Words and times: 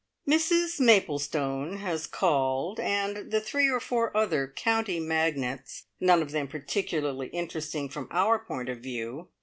Mrs 0.27 0.79
Maplestone 0.79 1.77
has 1.77 2.07
called, 2.07 2.79
and 2.79 3.29
the 3.29 3.39
three 3.39 3.69
or 3.69 3.79
four 3.79 4.17
other 4.17 4.47
county 4.47 4.99
magnates, 4.99 5.83
none 5.99 6.23
of 6.23 6.31
them 6.31 6.47
particularly 6.47 7.27
interesting 7.27 7.87
from 7.87 8.07
our 8.09 8.39
point 8.39 8.67
of 8.67 8.79
view. 8.79 9.27